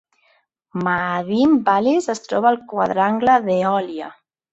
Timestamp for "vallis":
1.67-2.07